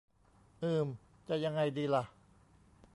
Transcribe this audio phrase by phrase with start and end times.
[0.61, 0.85] อืม
[1.27, 2.03] จะยังไงดีล่ะ